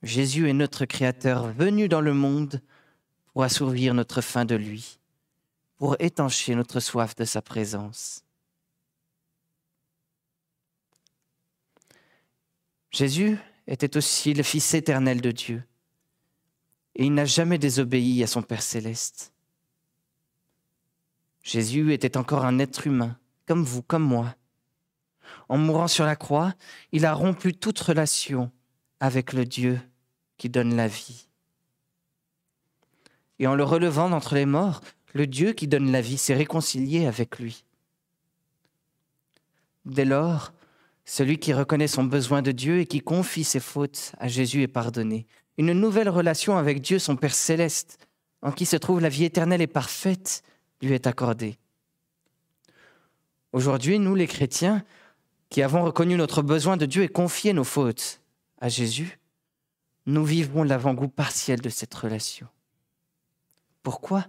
Jésus 0.03 0.49
est 0.49 0.53
notre 0.53 0.85
Créateur 0.85 1.53
venu 1.53 1.89
dans 1.89 2.01
le 2.01 2.15
monde 2.15 2.61
pour 3.33 3.43
assouvir 3.43 3.95
notre 3.95 4.21
faim 4.21 4.45
de 4.45 4.55
lui, 4.55 4.99
pour 5.77 5.97
étancher 5.99 6.55
notre 6.55 6.81
soif 6.81 7.15
de 7.17 7.25
sa 7.25 7.43
présence. 7.43 8.25
Jésus 12.91 13.37
était 13.67 13.97
aussi 13.97 14.33
le 14.33 14.43
Fils 14.43 14.73
éternel 14.75 15.21
de 15.21 15.33
Dieu, 15.33 15.63
et 16.95 17.05
il 17.05 17.15
n'a 17.15 17.27
jamais 17.27 17.59
désobéi 17.59 18.23
à 18.23 18.27
son 18.27 18.43
Père 18.43 18.63
céleste. 18.63 19.33
Jésus 21.43 21.93
était 21.93 22.17
encore 22.17 22.45
un 22.45 22.59
être 22.59 22.87
humain, 22.87 23.19
comme 23.47 23.65
vous, 23.65 23.83
comme 23.83 24.03
moi. 24.03 24.35
En 25.49 25.59
mourant 25.59 25.89
sur 25.89 26.05
la 26.05 26.17
croix, 26.17 26.55
il 26.93 27.05
a 27.05 27.13
rompu 27.13 27.55
toute 27.55 27.79
relation 27.79 28.51
avec 29.01 29.33
le 29.33 29.45
Dieu 29.45 29.81
qui 30.39 30.49
donne 30.49 30.75
la 30.75 30.89
vie. 30.89 31.27
Et 33.39 33.47
en 33.47 33.55
le 33.55 33.65
relevant 33.65 34.09
d'entre 34.09 34.35
les 34.35 34.47
morts, 34.47 34.81
le 35.15 35.27
Dieu 35.27 35.53
qui 35.53 35.69
donne 35.69 35.93
la 35.93 36.01
vie 36.01 36.19
s'est 36.19 36.35
réconcilié 36.35 37.07
avec 37.07 37.39
lui. 37.39 37.65
Dès 39.85 40.05
lors, 40.05 40.53
celui 41.05 41.39
qui 41.39 41.53
reconnaît 41.53 41.87
son 41.87 42.05
besoin 42.05 42.43
de 42.43 42.53
Dieu 42.53 42.81
et 42.81 42.87
qui 42.87 43.01
confie 43.01 43.45
ses 43.45 43.61
fautes 43.61 44.13
à 44.19 44.29
Jésus 44.29 44.63
est 44.63 44.69
pardonné. 44.69 45.27
Une 45.59 45.73
nouvelle 45.73 46.09
relation 46.09 46.57
avec 46.57 46.81
Dieu, 46.81 46.99
son 46.99 47.17
Père 47.17 47.35
céleste, 47.35 47.99
en 48.43 48.53
qui 48.53 48.67
se 48.67 48.77
trouve 48.77 49.01
la 49.01 49.09
vie 49.09 49.25
éternelle 49.25 49.63
et 49.63 49.67
parfaite, 49.67 50.43
lui 50.83 50.93
est 50.93 51.07
accordée. 51.07 51.57
Aujourd'hui, 53.53 53.99
nous 53.99 54.15
les 54.15 54.27
chrétiens, 54.27 54.85
qui 55.49 55.63
avons 55.63 55.85
reconnu 55.85 56.17
notre 56.17 56.43
besoin 56.43 56.77
de 56.77 56.87
Dieu 56.87 57.05
et 57.05 57.09
confié 57.09 57.53
nos 57.53 57.65
fautes 57.65 58.21
à 58.59 58.69
Jésus, 58.69 59.19
nous 60.07 60.25
vivons 60.25 60.63
l'avant-goût 60.63 61.09
partiel 61.09 61.61
de 61.61 61.69
cette 61.69 61.95
relation. 61.95 62.49
Pourquoi? 63.83 64.27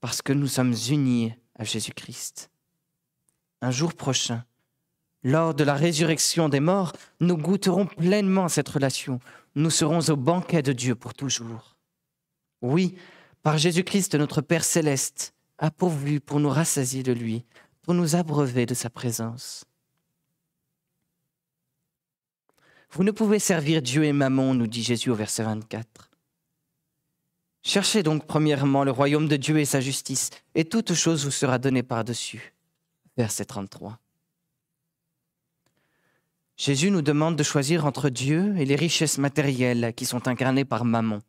Parce 0.00 0.22
que 0.22 0.32
nous 0.32 0.46
sommes 0.46 0.74
unis 0.90 1.32
à 1.54 1.64
Jésus-Christ. 1.64 2.50
Un 3.62 3.70
jour 3.70 3.94
prochain, 3.94 4.44
lors 5.22 5.54
de 5.54 5.64
la 5.64 5.74
résurrection 5.74 6.48
des 6.48 6.60
morts, 6.60 6.92
nous 7.20 7.36
goûterons 7.36 7.86
pleinement 7.86 8.48
cette 8.48 8.68
relation. 8.68 9.18
Nous 9.54 9.70
serons 9.70 10.00
au 10.10 10.16
banquet 10.16 10.62
de 10.62 10.72
Dieu 10.72 10.94
pour 10.94 11.14
toujours. 11.14 11.76
Oui, 12.62 12.96
par 13.42 13.58
Jésus-Christ, 13.58 14.14
notre 14.14 14.40
Père 14.40 14.64
céleste, 14.64 15.34
a 15.58 15.70
pourvu 15.70 16.20
pour 16.20 16.38
nous 16.38 16.50
rassasier 16.50 17.02
de 17.02 17.12
lui, 17.12 17.44
pour 17.82 17.94
nous 17.94 18.14
abreuver 18.14 18.66
de 18.66 18.74
sa 18.74 18.90
présence. 18.90 19.64
Vous 22.96 23.04
ne 23.04 23.10
pouvez 23.10 23.38
servir 23.38 23.82
Dieu 23.82 24.04
et 24.04 24.14
Mammon, 24.14 24.54
nous 24.54 24.66
dit 24.66 24.82
Jésus 24.82 25.10
au 25.10 25.14
verset 25.14 25.42
24. 25.42 26.08
Cherchez 27.62 28.02
donc 28.02 28.26
premièrement 28.26 28.84
le 28.84 28.90
royaume 28.90 29.28
de 29.28 29.36
Dieu 29.36 29.58
et 29.58 29.66
sa 29.66 29.82
justice, 29.82 30.30
et 30.54 30.64
toute 30.64 30.94
chose 30.94 31.26
vous 31.26 31.30
sera 31.30 31.58
donnée 31.58 31.82
par-dessus. 31.82 32.54
Verset 33.18 33.44
33. 33.44 33.98
Jésus 36.56 36.90
nous 36.90 37.02
demande 37.02 37.36
de 37.36 37.42
choisir 37.42 37.84
entre 37.84 38.08
Dieu 38.08 38.56
et 38.56 38.64
les 38.64 38.76
richesses 38.76 39.18
matérielles 39.18 39.92
qui 39.94 40.06
sont 40.06 40.26
incarnées 40.26 40.64
par 40.64 40.86
Mammon. 40.86 41.20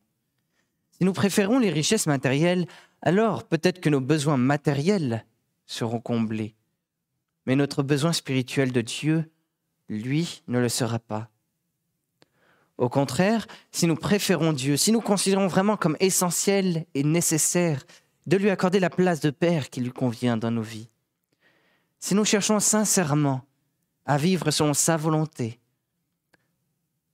Si 0.92 1.04
nous 1.04 1.12
préférons 1.12 1.60
les 1.60 1.70
richesses 1.70 2.08
matérielles, 2.08 2.66
alors 3.02 3.44
peut-être 3.44 3.82
que 3.82 3.90
nos 3.90 4.00
besoins 4.00 4.38
matériels 4.38 5.26
seront 5.66 6.00
comblés. 6.00 6.56
Mais 7.46 7.58
notre 7.58 7.84
besoin 7.84 8.14
spirituel 8.14 8.72
de 8.72 8.80
Dieu, 8.80 9.30
lui, 9.90 10.44
ne 10.48 10.60
le 10.60 10.70
sera 10.70 11.00
pas. 11.00 11.30
Au 12.78 12.90
contraire, 12.90 13.48
si 13.72 13.88
nous 13.88 13.96
préférons 13.96 14.54
Dieu, 14.54 14.78
si 14.78 14.92
nous 14.92 15.02
considérons 15.02 15.48
vraiment 15.48 15.78
comme 15.78 15.98
essentiel 16.00 16.86
et 16.94 17.04
nécessaire 17.04 17.84
de 18.28 18.38
lui 18.38 18.50
accorder 18.50 18.80
la 18.80 18.90
place 18.90 19.20
de 19.20 19.32
Père 19.32 19.70
qui 19.70 19.82
lui 19.82 19.92
convient 19.92 20.38
dans 20.38 20.52
nos 20.52 20.62
vies, 20.62 20.90
si 22.00 22.14
nous 22.14 22.26
cherchons 22.26 22.60
sincèrement 22.60 23.42
à 24.06 24.18
vivre 24.18 24.52
selon 24.52 24.74
sa 24.74 24.96
volonté, 24.96 25.60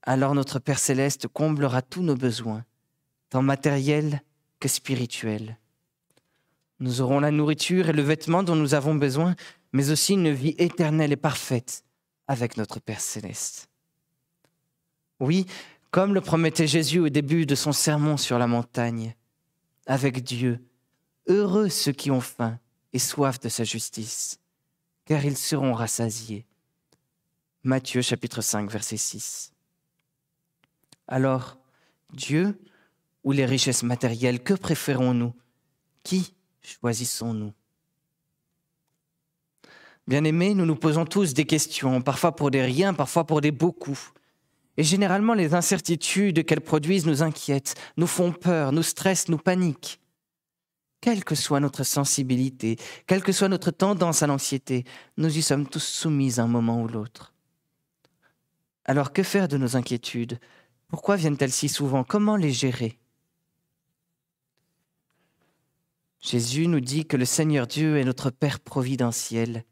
alors 0.01 0.35
notre 0.35 0.59
Père 0.59 0.79
céleste 0.79 1.27
comblera 1.27 1.81
tous 1.81 2.03
nos 2.03 2.15
besoins, 2.15 2.65
tant 3.29 3.41
matériels 3.41 4.21
que 4.59 4.67
spirituels. 4.67 5.57
Nous 6.79 6.99
aurons 6.99 7.21
la 7.21 7.31
nourriture 7.31 7.87
et 7.87 7.93
le 7.93 8.01
vêtement 8.01 8.43
dont 8.43 8.57
nous 8.57 8.73
avons 8.73 8.95
besoin, 8.95 9.35
mais 9.71 9.91
aussi 9.91 10.13
une 10.13 10.31
vie 10.31 10.55
éternelle 10.57 11.13
et 11.13 11.17
parfaite 11.17 11.85
avec 12.27 12.57
notre 12.57 12.81
Père 12.81 12.99
céleste. 12.99 13.69
Oui, 15.23 15.45
comme 15.89 16.13
le 16.13 16.19
promettait 16.19 16.67
Jésus 16.67 16.99
au 16.99 17.07
début 17.07 17.45
de 17.45 17.55
son 17.55 17.71
sermon 17.71 18.17
sur 18.17 18.37
la 18.37 18.45
montagne, 18.45 19.15
avec 19.85 20.21
Dieu, 20.21 20.61
heureux 21.27 21.69
ceux 21.69 21.93
qui 21.93 22.11
ont 22.11 22.19
faim 22.19 22.59
et 22.91 22.99
soif 22.99 23.39
de 23.39 23.47
sa 23.47 23.63
justice, 23.63 24.41
car 25.05 25.23
ils 25.23 25.37
seront 25.37 25.73
rassasiés. 25.73 26.45
Matthieu 27.63 28.01
chapitre 28.01 28.41
5, 28.41 28.69
verset 28.69 28.97
6. 28.97 29.53
Alors, 31.07 31.57
Dieu 32.11 32.59
ou 33.23 33.31
les 33.31 33.45
richesses 33.45 33.83
matérielles, 33.83 34.43
que 34.43 34.53
préférons-nous? 34.53 35.33
Qui 36.03 36.33
choisissons-nous? 36.61 37.53
Bien-aimés, 40.05 40.53
nous 40.53 40.65
nous 40.65 40.75
posons 40.75 41.05
tous 41.05 41.33
des 41.33 41.45
questions, 41.45 42.01
parfois 42.01 42.35
pour 42.35 42.51
des 42.51 42.61
riens, 42.61 42.93
parfois 42.93 43.25
pour 43.25 43.39
des 43.39 43.51
beaucoup. 43.51 43.97
Et 44.77 44.83
généralement, 44.83 45.33
les 45.33 45.53
incertitudes 45.53 46.45
qu'elles 46.45 46.61
produisent 46.61 47.05
nous 47.05 47.21
inquiètent, 47.21 47.75
nous 47.97 48.07
font 48.07 48.31
peur, 48.31 48.71
nous 48.71 48.83
stressent, 48.83 49.29
nous 49.29 49.37
paniquent. 49.37 49.99
Quelle 50.99 51.23
que 51.23 51.35
soit 51.35 51.59
notre 51.59 51.83
sensibilité, 51.83 52.77
quelle 53.05 53.23
que 53.23 53.33
soit 53.33 53.49
notre 53.49 53.71
tendance 53.71 54.23
à 54.23 54.27
l'anxiété, 54.27 54.85
nous 55.17 55.37
y 55.37 55.41
sommes 55.41 55.67
tous 55.67 55.83
soumis 55.83 56.39
un 56.39 56.47
moment 56.47 56.81
ou 56.81 56.87
l'autre. 56.87 57.33
Alors 58.85 59.13
que 59.13 59.21
faire 59.21 59.47
de 59.47 59.57
nos 59.57 59.75
inquiétudes? 59.75 60.39
Pourquoi 60.87 61.17
viennent-elles 61.17 61.51
si 61.51 61.69
souvent? 61.69 62.03
Comment 62.03 62.35
les 62.35 62.51
gérer? 62.51 62.99
Jésus 66.19 66.67
nous 66.67 66.79
dit 66.79 67.05
que 67.05 67.17
le 67.17 67.25
Seigneur 67.25 67.67
Dieu 67.67 67.97
est 67.97 68.05
notre 68.05 68.29
Père 68.29 68.61
providentiel. 68.61 69.65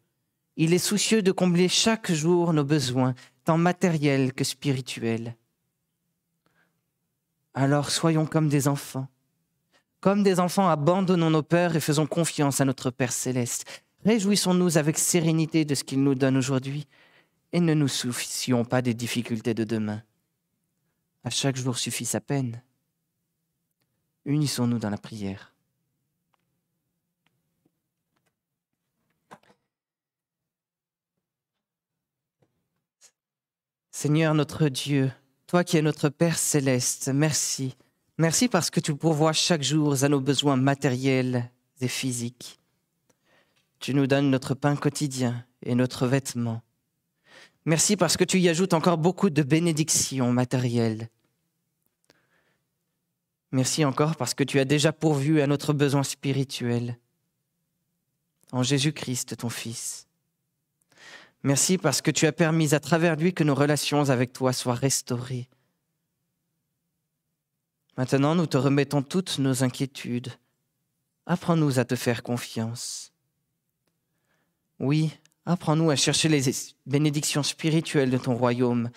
Il 0.58 0.74
est 0.74 0.80
soucieux 0.80 1.22
de 1.22 1.32
combler 1.32 1.70
chaque 1.70 2.12
jour 2.12 2.52
nos 2.52 2.66
besoins 2.66 3.16
matériel 3.58 4.34
que 4.34 4.44
spirituel. 4.44 5.36
Alors 7.54 7.90
soyons 7.90 8.26
comme 8.26 8.50
des 8.50 8.68
enfants. 8.68 9.08
Comme 10.00 10.24
des 10.24 10.40
enfants, 10.40 10.68
abandonnons 10.68 11.30
nos 11.30 11.44
peurs 11.44 11.76
et 11.76 11.80
faisons 11.80 12.08
confiance 12.08 12.62
à 12.62 12.66
notre 12.66 12.90
Père 12.90 13.12
céleste. 13.12 13.84
Réjouissons-nous 14.04 14.78
avec 14.78 14.98
sérénité 14.98 15.64
de 15.64 15.76
ce 15.76 15.84
qu'il 15.84 16.04
nous 16.04 16.16
donne 16.16 16.38
aujourd'hui 16.38 16.88
et 17.54 17.60
ne 17.60 17.74
nous 17.74 17.88
soucions 17.88 18.66
pas 18.66 18.82
des 18.82 18.94
difficultés 18.94 19.54
de 19.54 19.64
demain. 19.64 20.02
À 21.24 21.30
chaque 21.30 21.58
jour 21.58 21.78
suffit 21.78 22.06
sa 22.06 22.20
peine. 22.20 22.64
Unissons-nous 24.26 24.80
dans 24.80 24.90
la 24.90 24.98
prière. 24.98 25.51
Seigneur 34.02 34.34
notre 34.34 34.68
Dieu, 34.68 35.12
toi 35.46 35.64
qui 35.64 35.78
es 35.78 35.84
notre 35.84 36.10
Père 36.10 36.40
céleste, 36.40 37.12
merci. 37.14 37.76
Merci 38.18 38.48
parce 38.48 38.72
que 38.72 38.80
tu 38.80 38.96
pourvois 38.96 39.32
chaque 39.32 39.62
jour 39.62 40.04
à 40.04 40.10
nos 40.10 40.20
besoins 40.20 40.56
matériels 40.56 41.52
et 41.82 41.88
physiques. 41.88 42.60
Tu 43.80 43.94
nous 43.94 44.08
donnes 44.08 44.32
notre 44.32 44.56
pain 44.56 44.76
quotidien 44.76 45.46
et 45.62 45.76
notre 45.76 46.08
vêtement. 46.08 46.64
Merci 47.66 47.96
parce 47.96 48.18
que 48.18 48.24
tu 48.24 48.40
y 48.40 48.50
ajoutes 48.50 48.74
encore 48.74 48.98
beaucoup 48.98 49.30
de 49.30 49.44
bénédictions 49.44 50.34
matérielles. 50.34 51.08
Merci 53.52 53.86
encore 53.86 54.16
parce 54.16 54.34
que 54.34 54.44
tu 54.44 54.60
as 54.60 54.66
déjà 54.66 54.92
pourvu 54.92 55.42
à 55.42 55.46
notre 55.46 55.74
besoin 55.74 56.02
spirituel 56.02 56.98
en 58.52 58.64
Jésus-Christ, 58.64 59.38
ton 59.38 59.50
Fils. 59.50 60.08
Merci 61.44 61.78
parce 61.78 62.02
que 62.02 62.12
tu 62.12 62.28
as 62.28 62.32
permis 62.32 62.74
à 62.76 62.80
travers 62.80 63.16
lui 63.16 63.34
que 63.34 63.44
nos 63.44 63.56
relations 63.56 64.10
avec 64.10 64.32
toi 64.32 64.54
soient 64.54 64.76
restaurées. 64.76 65.50
Maintenant, 67.98 68.36
nous 68.36 68.46
te 68.46 68.58
remettons 68.58 69.02
toutes 69.02 69.40
nos 69.40 69.64
inquiétudes. 69.64 70.32
Apprends-nous 71.26 71.80
à 71.80 71.86
te 71.86 71.96
faire 71.96 72.24
confiance. 72.24 73.12
Oui, 74.80 75.12
apprends-nous 75.46 75.90
à 75.90 75.96
chercher 75.96 76.30
les 76.30 76.42
bénédictions 76.86 77.44
spirituelles 77.44 78.10
de 78.10 78.18
ton 78.18 78.36
royaume 78.36 78.90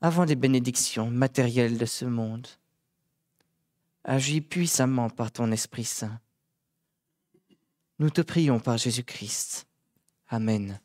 avant 0.00 0.24
les 0.24 0.36
bénédictions 0.36 1.10
matérielles 1.10 1.78
de 1.78 1.86
ce 1.86 2.04
monde. 2.04 2.46
Agis 4.04 4.40
puissamment 4.40 5.10
par 5.10 5.32
ton 5.32 5.50
Esprit 5.52 5.84
Saint. 5.84 6.20
Nous 7.98 8.10
te 8.10 8.20
prions 8.20 8.60
par 8.60 8.78
Jésus-Christ. 8.78 9.66
Amen. 10.28 10.80